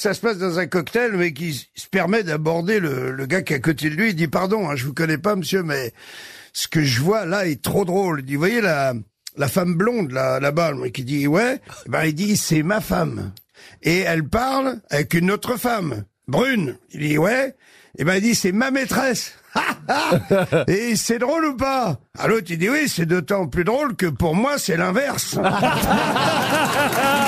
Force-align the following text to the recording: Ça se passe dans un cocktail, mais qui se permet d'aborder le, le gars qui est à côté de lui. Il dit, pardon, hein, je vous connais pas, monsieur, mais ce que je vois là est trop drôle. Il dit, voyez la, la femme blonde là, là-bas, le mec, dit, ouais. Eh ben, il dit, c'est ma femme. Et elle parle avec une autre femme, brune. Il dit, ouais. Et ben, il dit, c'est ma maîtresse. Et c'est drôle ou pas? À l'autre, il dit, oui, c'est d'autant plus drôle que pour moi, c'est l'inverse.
Ça 0.00 0.14
se 0.14 0.20
passe 0.22 0.38
dans 0.38 0.58
un 0.58 0.66
cocktail, 0.66 1.12
mais 1.12 1.34
qui 1.34 1.68
se 1.74 1.86
permet 1.86 2.22
d'aborder 2.22 2.80
le, 2.80 3.10
le 3.10 3.26
gars 3.26 3.42
qui 3.42 3.52
est 3.52 3.56
à 3.56 3.58
côté 3.58 3.90
de 3.90 3.96
lui. 3.96 4.08
Il 4.08 4.14
dit, 4.14 4.28
pardon, 4.28 4.70
hein, 4.70 4.74
je 4.74 4.86
vous 4.86 4.94
connais 4.94 5.18
pas, 5.18 5.36
monsieur, 5.36 5.62
mais 5.62 5.92
ce 6.54 6.68
que 6.68 6.82
je 6.82 7.02
vois 7.02 7.26
là 7.26 7.46
est 7.46 7.60
trop 7.60 7.84
drôle. 7.84 8.20
Il 8.20 8.24
dit, 8.24 8.36
voyez 8.36 8.62
la, 8.62 8.94
la 9.36 9.48
femme 9.48 9.74
blonde 9.74 10.12
là, 10.12 10.40
là-bas, 10.40 10.70
le 10.70 10.78
mec, 10.78 11.04
dit, 11.04 11.26
ouais. 11.26 11.60
Eh 11.84 11.90
ben, 11.90 12.04
il 12.04 12.14
dit, 12.14 12.38
c'est 12.38 12.62
ma 12.62 12.80
femme. 12.80 13.32
Et 13.82 13.98
elle 13.98 14.26
parle 14.26 14.80
avec 14.88 15.12
une 15.12 15.30
autre 15.30 15.58
femme, 15.58 16.04
brune. 16.26 16.78
Il 16.92 17.00
dit, 17.00 17.18
ouais. 17.18 17.54
Et 17.98 18.04
ben, 18.04 18.14
il 18.14 18.22
dit, 18.22 18.34
c'est 18.34 18.52
ma 18.52 18.70
maîtresse. 18.70 19.34
Et 20.66 20.96
c'est 20.96 21.18
drôle 21.18 21.44
ou 21.44 21.56
pas? 21.56 22.00
À 22.18 22.26
l'autre, 22.26 22.46
il 22.48 22.56
dit, 22.56 22.70
oui, 22.70 22.88
c'est 22.88 23.04
d'autant 23.04 23.48
plus 23.48 23.64
drôle 23.64 23.96
que 23.96 24.06
pour 24.06 24.34
moi, 24.34 24.56
c'est 24.56 24.78
l'inverse. 24.78 25.36